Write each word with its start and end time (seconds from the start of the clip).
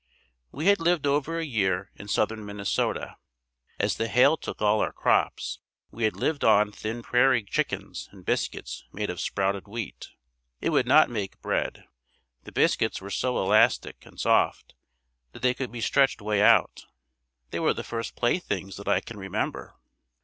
We 0.51 0.65
had 0.65 0.79
lived 0.79 1.05
over 1.05 1.37
a 1.37 1.45
year 1.45 1.91
in 1.93 2.07
southern 2.07 2.43
Minnesota. 2.43 3.17
As 3.77 3.97
the 3.97 4.07
hail 4.07 4.35
took 4.35 4.59
all 4.59 4.81
our 4.81 4.91
crops, 4.91 5.59
we 5.91 6.05
had 6.05 6.15
lived 6.15 6.43
on 6.43 6.71
thin 6.71 7.03
prairie 7.03 7.43
chickens 7.43 8.09
and 8.11 8.25
biscuits 8.25 8.83
made 8.91 9.11
of 9.11 9.19
sprouted 9.19 9.67
wheat. 9.67 10.07
It 10.59 10.71
would 10.71 10.87
not 10.87 11.11
make 11.11 11.39
bread. 11.43 11.85
The 12.45 12.51
biscuits 12.51 12.99
were 12.99 13.11
so 13.11 13.37
elastic 13.37 14.03
and 14.03 14.19
soft 14.19 14.73
that 15.33 15.43
they 15.43 15.53
could 15.53 15.71
be 15.71 15.81
stretched 15.81 16.19
way 16.19 16.41
out. 16.41 16.85
These 17.51 17.61
were 17.61 17.73
the 17.75 17.83
first 17.83 18.15
playthings 18.15 18.77
that 18.77 18.87
I 18.87 19.01
can 19.01 19.19
remember. 19.19 19.75